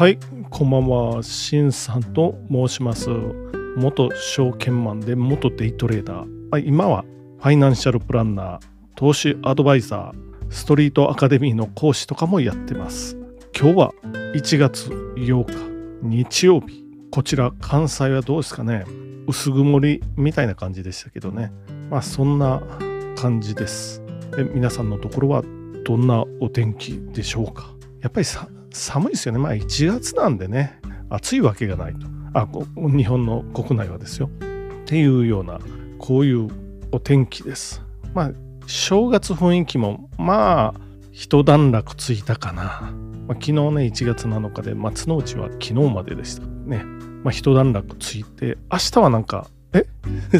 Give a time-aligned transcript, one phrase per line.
[0.00, 0.18] はい、
[0.48, 1.22] こんばんは。
[1.22, 3.10] しんさんと申します。
[3.76, 6.50] 元証券マンで元デイトレーダー。
[6.50, 7.04] はい今は
[7.36, 8.58] ファイナンシャルプランナー、
[8.96, 13.18] 投資アドバイザー、ストリートアカデミーの講師とかもやってます。
[13.54, 13.92] 今日は
[14.34, 16.82] 1月8日、日曜日。
[17.10, 18.86] こちら関西はどうですかね
[19.26, 21.52] 薄曇りみたいな感じでしたけどね。
[21.90, 22.62] まあそんな
[23.16, 24.02] 感じです。
[24.54, 25.42] 皆さんのところは
[25.84, 28.24] どんなお天気でしょうかやっぱり
[28.72, 29.38] 寒いですよね。
[29.38, 32.06] まあ1月なんでね、暑いわけがないと。
[32.34, 34.28] あ、日本の国内はですよ。
[34.82, 35.58] っていうような、
[35.98, 36.48] こういう
[36.92, 37.82] お天気です。
[38.14, 38.32] まあ、
[38.66, 40.80] 正月雰囲気も、まあ、
[41.12, 42.92] 一段落ついたかな。
[43.26, 46.84] まあ、昨日ね、1月7日で、松の内は昨日まででしたね。
[47.24, 49.84] まあ、一段落ついて、明日はなんか、え？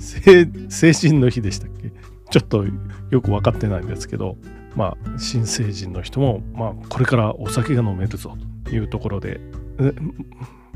[0.00, 1.92] 成人の日でしたっけ？
[2.30, 2.64] ちょっと
[3.10, 4.36] よく分かってないんですけど、
[4.74, 9.40] まあ、新成人の人も、まあ、これからお酒が飲めるぞというところで、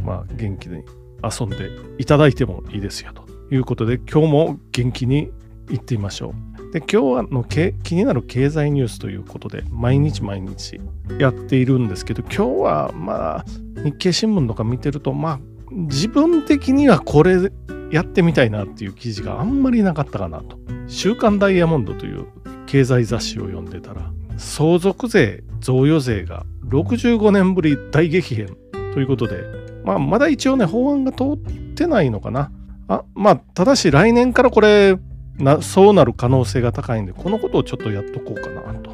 [0.04, 0.82] まあ、元気に
[1.22, 5.30] 遊んでいただいてもいいですよということで、今日も元気に
[5.68, 6.34] 行ってみましょ
[6.68, 6.72] う。
[6.72, 10.80] で、今日のけ気になる経済ニュースということで、毎日毎日
[11.18, 13.44] やっているんですけど、今日はまあ、
[13.82, 17.50] 日経新聞とか見てると、まあ、自分的にはこれ
[17.90, 20.58] やってみたいなっていう記事があんまりなかったかなと。
[20.86, 22.26] 週刊ダイヤモンドという
[22.66, 28.48] 経済雑誌を読んでたら、相続税、贈与税が65年ぶり大激変
[28.92, 29.42] ということで、
[29.84, 31.38] まあ、まだ一応ね、法案が通っ
[31.74, 32.50] てないのかな。
[32.88, 34.96] あまあ、ただし来年からこれ
[35.38, 38.90] な、そうなる可能性が高いんで、このことをちょっとやっとこうかなと。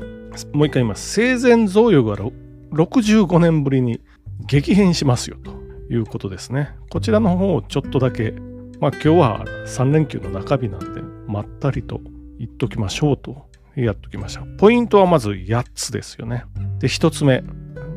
[0.53, 1.13] もう一回言います。
[1.13, 2.17] 生前贈与が
[2.73, 4.01] 65年ぶりに
[4.47, 5.53] 激変しますよと
[5.93, 6.75] いうことですね。
[6.91, 8.33] こちらの方をちょっとだけ、
[8.81, 12.01] まあ今日は3連休の中日なんで、まったりと
[12.39, 14.43] 言っときましょうとやっときました。
[14.59, 16.45] ポイントはまず8つですよね。
[16.79, 17.43] で、1つ目。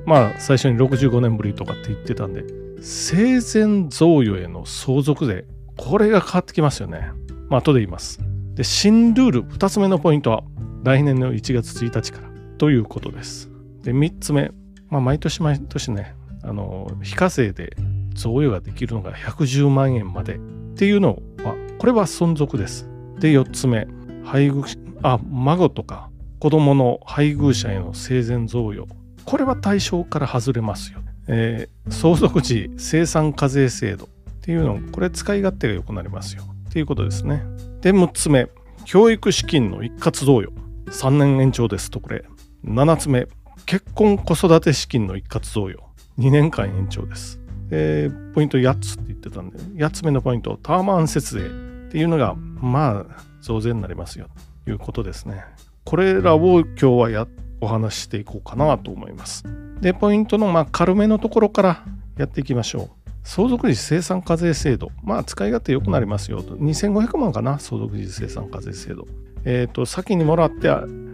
[0.05, 2.43] まあ最初に65年ぶりとかって言ってたんで、
[2.81, 5.45] 生前贈与への相続税。
[5.77, 7.11] これが変わってきますよね。
[7.49, 8.19] まあ後で言います。
[8.53, 10.43] で、新ルール、2つ目のポイントは
[10.83, 13.49] 来年の1月1日からということです。
[13.83, 14.51] で、3つ目。
[14.89, 17.75] まあ毎年毎年ね、あの、非課税で
[18.13, 20.39] 贈与ができるのが110万円までっ
[20.75, 22.89] ていうのは、これは存続です。
[23.19, 23.87] で、4つ目。
[24.25, 24.63] 配偶
[25.03, 26.09] あ孫とか
[26.39, 28.87] 子供の配偶者への生前贈与。
[29.23, 34.05] これは対象から外れますよ、えー相続時生産課税制度。
[34.05, 34.07] っ
[34.41, 36.43] ていうのこれ使い勝手が良くなりますよ。
[36.69, 37.43] っていうことですね。
[37.81, 38.47] で6つ目。
[38.85, 40.51] 教育資金の一括贈与。
[40.87, 42.25] 3年延長ですとこれ。
[42.63, 43.27] 7つ目。
[43.65, 45.79] 結婚子育て資金の一括贈与。
[46.19, 47.39] 2年間延長です。
[47.69, 51.41] でポイント8つって言ってたんで8つ目のポイントタワマン節税。
[51.87, 54.27] っていうのがまあ増税になりますよ
[54.65, 55.45] ということですね。
[55.83, 57.27] これらを今日はや
[57.61, 59.43] お話ししていこうかなと思います。
[59.81, 61.85] で、ポイントのまあ軽めのところから
[62.17, 62.89] やっていきましょう。
[63.23, 64.89] 相続時生産課税制度。
[65.03, 66.55] まあ使い勝手良くなりますよと。
[66.55, 69.07] 2500万かな、相続時生産課税制度。
[69.45, 70.69] えっ、と、先にもらって、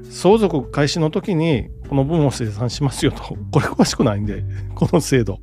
[0.10, 3.24] 相続開始の時にこの分を生産しますよと。
[3.52, 5.40] これ詳しくないんで、この制度。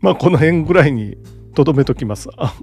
[0.00, 1.18] まあこの辺ぐらいに
[1.54, 2.30] とどめときます。
[2.38, 2.54] あ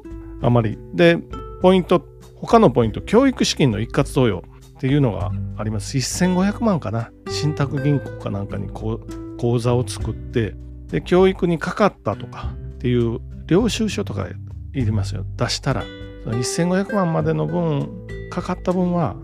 [0.42, 0.80] あまり。
[0.96, 1.20] で、
[1.62, 2.04] ポイント
[2.42, 4.44] 他のポイント、教育資金の一括贈与
[4.78, 5.98] っていうのがあります。
[5.98, 7.12] 1500万かな。
[7.30, 10.56] 信託銀行かなんかに口座を作って、
[10.88, 14.28] で、教育にかかったとかっていう領収書とか
[14.74, 15.26] いりますよ。
[15.36, 15.84] 出したら、
[16.26, 17.90] 1500万までの分、
[18.30, 19.16] かかった分は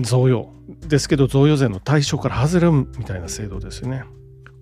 [0.00, 0.48] 贈与
[0.88, 4.04] ですけど、贈与税の対象から外れるみたいな制度ですよね。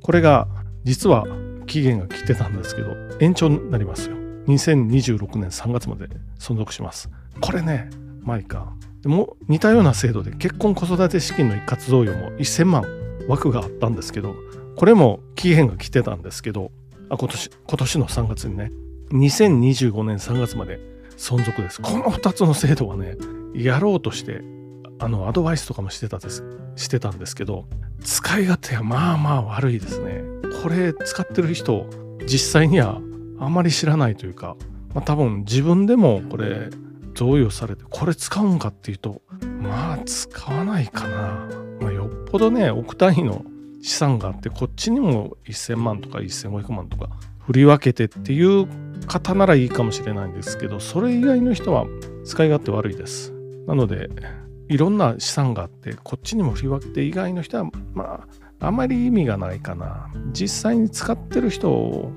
[0.03, 0.49] これが
[0.85, 1.27] 実は
[1.67, 2.89] 期限が来てたんですけど、
[3.21, 4.17] 延長になりますよ。
[4.47, 7.09] 2026年3月まで存続します。
[7.41, 7.91] これね、
[8.23, 8.73] マイカ。
[9.03, 12.85] でも似たような制度で結婚子育て資金の一括贈与も1000万
[13.29, 14.35] 枠があったんですけど、
[14.77, 16.71] これも期限が来てたんですけど、
[17.09, 18.73] あ今年今年の3月にね、
[19.13, 20.79] 2025年3月まで
[21.17, 21.81] 存続です。
[21.81, 23.17] この2つの制度はね、
[23.55, 24.43] やろうとして、
[24.99, 26.45] あの、アドバイスとかもしてたです
[26.77, 27.67] してたんですけど、
[28.03, 30.23] 使い勝手はまあまあ悪いですね。
[30.63, 31.87] これ使ってる人、
[32.27, 33.01] 実際には
[33.39, 34.57] あまり知らないというか、
[34.95, 36.71] まあ、多分自分でもこれ
[37.15, 39.23] 贈与されてこれ使うんかっていうと
[39.61, 41.49] まあ使わないかな、
[41.81, 43.45] まあ、よっぽどね億単位の
[43.83, 47.09] 資産があってこっちにも1000万とか1500万とか
[47.39, 48.67] 振り分けてっていう
[49.07, 51.87] 方ならいいかもしれないんですけどそれ以外の人は
[52.25, 53.33] 使い勝手悪いです。
[53.67, 54.09] なので
[54.69, 58.27] いろんな資産があってこっちにも振り分けて以外の人はま
[58.61, 60.13] ああまり意味がないかな。
[60.33, 61.71] 実際に使ってる人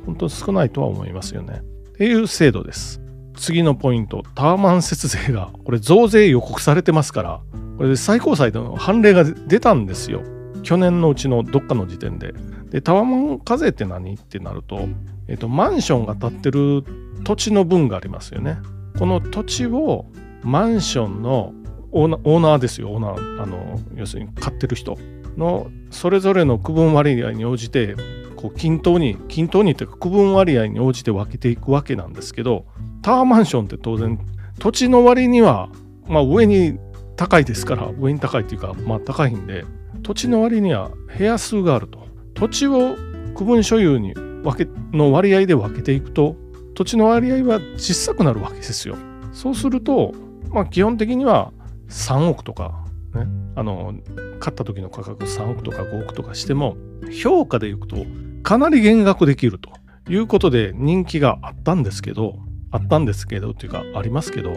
[0.05, 1.61] 本当少ないとは思いますよね。
[1.89, 3.02] っていう制度です。
[3.43, 7.41] 次のポイント、タワマン節税が、これ増税予告されてますから、
[7.77, 10.21] これで最高裁の判例が出たんですよ。
[10.63, 12.33] 去年のうちのどっかの時点で。
[12.69, 14.87] でタワマン課税って何ってなると、
[15.27, 16.83] えっと、マンションが建ってる
[17.23, 18.57] 土地の分がありますよね。
[18.97, 20.05] この土地を
[20.41, 21.53] マンションの
[21.91, 24.97] オーナーオーナーですよ、オーナー、あの要するに買ってる人
[25.37, 27.95] のそれぞれの区分割合に応じて、
[28.43, 32.65] こう均等に、均等にというか区分割合に応じて分けていくわけなんですけど、
[33.01, 34.19] タワーマンションって当然、
[34.59, 35.69] 土地の割には、
[36.09, 36.77] まあ、上に
[37.15, 39.63] 高いですから、上に高いっていうか、まあ高いんで、
[40.01, 42.05] 土地の割には部屋数があると。
[42.33, 42.97] 土地を
[43.33, 46.35] 区分所有に分けの割合で分けていくと、
[46.75, 48.97] 土地の割合は小さくなるわけですよ。
[49.31, 50.13] そうすると、
[50.49, 51.53] まあ、基本的には
[51.87, 52.83] 3億とか、
[53.15, 53.25] ね、
[53.55, 53.93] あの
[54.41, 56.75] 買った時の価格3億とか5億とかしても
[57.21, 57.95] 評価でいくと
[58.43, 59.71] かなり減額できると
[60.09, 62.37] いうことで人気があったんですけど
[62.71, 64.53] あったんですけどっていうかありますけど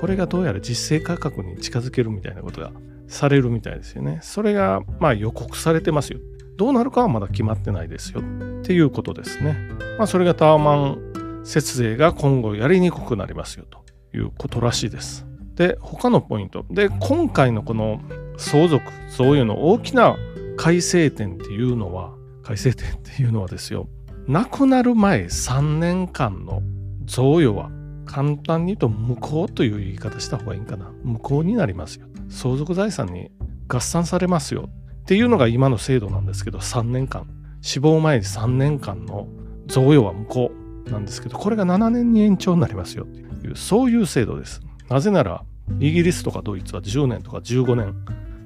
[0.00, 2.72] これがどうやら実勢価格に近づけるみたいなことが
[3.08, 4.18] されるみたいですよね。
[4.22, 6.18] それがまあ予告されてますよ。
[6.56, 9.56] どうなるかはまだ決まってないですよっていうことですね。
[9.98, 13.84] まあそれがタワマン節税が今後やりにくくなりますよと
[14.16, 15.26] いうことらしいです。
[15.54, 16.66] で、他のポイント。
[16.70, 18.00] で、今回のこの
[18.36, 20.16] 相続、贈与の大きな
[20.56, 22.14] 改正点っていうのは、
[22.46, 23.88] 改正点っていうのはですよ、
[24.28, 26.62] 亡くなる前3年間の
[27.04, 27.72] 贈与は
[28.04, 30.92] 簡単に言うと無効という言い方した方がいいかな。
[31.02, 32.06] 無効になりますよ。
[32.28, 33.32] 相続財産に
[33.66, 37.26] 合算されますよっていうのが今の制度なんですけど、3年間。
[37.62, 39.26] 死亡前に3年間の
[39.66, 40.52] 贈与は無効
[40.88, 44.60] なんですけど、これが7年に延長になりますよっていう、そういう制度です。
[44.88, 45.42] なぜなら、
[45.80, 47.92] イギリスとかドイツは10年とか15年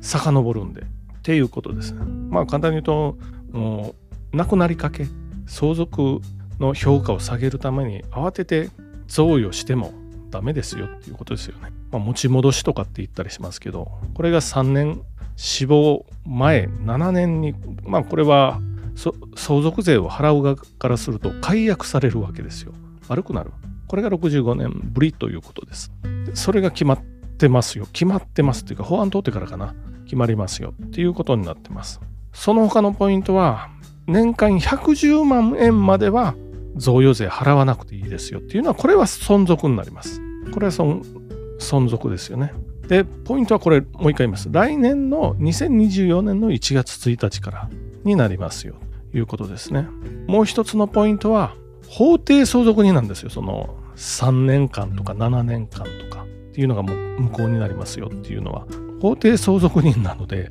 [0.00, 0.86] 遡るんで、
[1.20, 2.00] っていうことですね。
[2.30, 3.18] まあ簡単に言うと、
[3.52, 3.94] も
[4.32, 5.06] う亡くなりかけ、
[5.46, 6.20] 相続
[6.58, 8.70] の評価を下げるために慌てて
[9.08, 9.92] 贈与しても
[10.30, 11.72] ダメですよっていうことですよね。
[11.90, 15.02] まあ、持ち戻しとかって言ったりしますけど、これが3年
[15.36, 18.60] 死亡前7年に、まあこれは
[18.94, 22.72] 相続税を払う側からすると解約されるわけですよ。
[23.08, 23.50] 悪くなる。
[23.88, 25.90] これが65年ぶりということです。
[26.34, 27.02] それが決まっ
[27.38, 27.86] てますよ。
[27.92, 29.74] 決まってますっていうか、法案通ってからかな。
[30.04, 32.00] 決まりますよっていうことになってます。
[32.32, 33.68] その他のポイントは、
[34.06, 36.34] 年間110万円までは
[36.76, 40.20] 贈与税払わなくていいですよっていうのは、これは存続になります。
[40.52, 42.52] これは存続ですよね。
[42.88, 44.48] で、ポイントはこれ、もう一回言います。
[44.50, 47.70] 来年の2024年の1月1日から
[48.04, 48.74] になりますよ
[49.12, 49.86] ということですね。
[50.26, 51.54] もう一つのポイントは、
[51.88, 53.30] 法定相続人なんですよ。
[53.30, 58.66] その3年間とか7年間とかっていうのがもう無効になりますよっていうのは
[59.00, 60.48] 法定相続人なので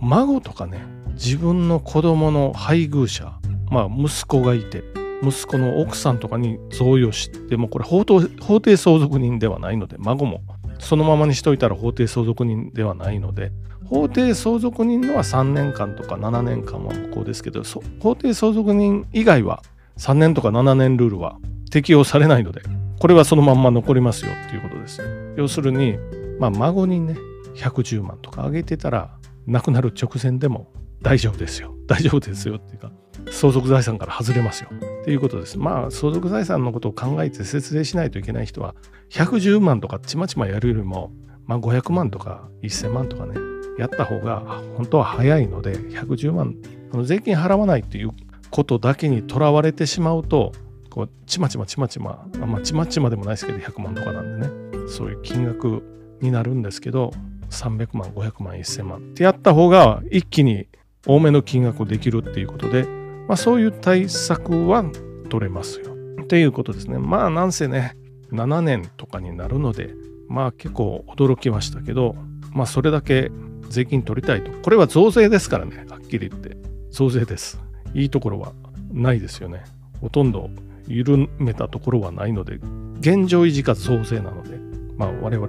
[0.00, 3.32] 孫とかね自分の子供の配偶者
[3.70, 4.82] まあ息子がいて
[5.22, 8.04] 息子の奥さんとかに贈与してもこれ法
[8.40, 10.42] 法定相続人ではないので孫も
[10.78, 13.52] そのままにしといたら法定相続人ではないので
[13.86, 17.62] 法定相続人のは3年間とか7年間は無効ですけど
[18.00, 19.62] 法定相続人以外は
[19.98, 21.38] 3年とか7年ルールは
[21.70, 22.62] 適用されないので
[23.02, 25.02] これはそのまんま残りますよっていうことです。
[25.36, 25.98] 要するに、
[26.38, 27.16] まあ、孫にね、
[27.56, 29.10] 110万とかあげてたら、
[29.48, 30.71] 亡くなる直前でも
[31.02, 31.74] 大丈夫ですよ。
[31.86, 32.92] 大丈夫ですよっていうか、
[33.30, 34.70] 相続財産から外れますよ。
[35.02, 35.58] っていうことです。
[35.58, 38.74] まあ、相続財産のことを考えて節税しないといけない人は、
[39.10, 41.12] 110万とかちまちまやるよりも、
[41.46, 43.34] まあ、500万とか1000万とかね、
[43.78, 46.56] やった方が本当は早いので、110万、
[47.04, 48.10] 税金払わないっていう
[48.50, 50.52] ことだけにとらわれてしまうと、
[50.92, 54.52] こうちまちまちまちままあちまちまでもないですけど100万とかなんでね
[54.88, 55.82] そういう金額
[56.20, 57.12] になるんですけど
[57.48, 60.68] 300万500万1000万ってやった方が一気に
[61.06, 62.84] 多めの金額をできるっていうことで、
[63.28, 64.84] まあ、そういう対策は
[65.28, 65.92] 取れますよ。
[66.22, 66.98] っていうことですね。
[66.98, 67.96] まあなんせね
[68.30, 69.94] 7年とかになるので
[70.28, 72.16] まあ結構驚きましたけど
[72.52, 73.30] まあそれだけ
[73.68, 74.50] 税金取りたいと。
[74.62, 76.56] これは増税ですからねはっきり言って。
[76.90, 77.58] 増税です。
[77.94, 78.52] いいところは
[78.92, 79.64] ないですよね。
[80.00, 80.50] ほとんど
[80.86, 82.58] 緩めたところはないので、
[83.00, 84.58] 現状維持か増税なので、
[84.96, 85.48] まあ、我々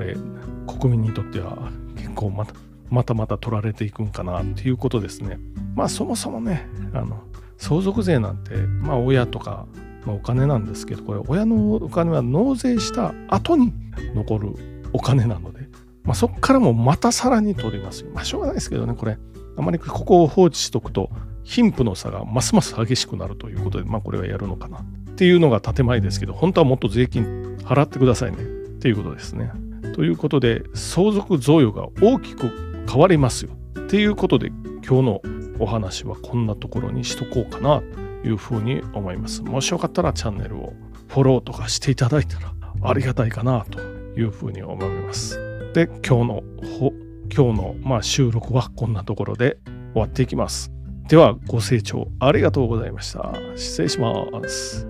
[0.80, 2.54] 国民にとっては結構また
[2.90, 5.40] またまた取られていくんかなっていうことですね。
[5.76, 7.24] まあそもそもね、あの
[7.58, 9.66] 相続税なんて、まあ親とか
[10.06, 13.74] のお金なんですけど、これ親のお金は納税した後に
[14.14, 14.56] 残る
[14.94, 15.68] お金なので、
[16.04, 18.12] まあそこからもまたさらに取りますよ。
[18.14, 19.18] まあしょうがないですけどね、これ、
[19.58, 21.10] あまりここを放置しとくと、
[21.44, 24.84] 貧富の差がますます激しくなるということで、まあこれはやるのかなっ
[25.16, 28.42] ていうのが建前ですけど、本当はもっと税金払ってくださいねっ
[28.80, 29.52] ていうことですね。
[29.94, 34.48] ということで、相続贈与が大きく変わりますよっていうことで、
[34.86, 35.22] 今日の
[35.60, 37.82] お話はこんなところにしとこうかな
[38.24, 39.44] というふうに思います。
[39.44, 40.74] もしよかったらチャンネルを
[41.08, 45.40] フォローとかしていただいたらありがたいかなというふうに思います。
[45.74, 46.44] で、今日の
[47.36, 49.58] 今日のまあ収録はこんなところで
[49.94, 50.72] 終わっていきます。
[51.08, 53.34] ではご清聴ありがとうございました。
[53.56, 54.88] 失礼します。